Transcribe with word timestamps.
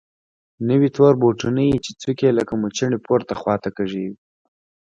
نوي 0.67 0.89
تور 0.95 1.13
بوټونه 1.21 1.61
يې 1.69 1.77
چې 1.85 1.91
څوکې 2.01 2.27
يې 2.29 2.35
لکه 2.39 2.53
موچڼې 2.61 2.97
پورته 3.05 3.33
خوا 3.39 3.55
کږې 3.77 4.01
وې. 4.07 4.13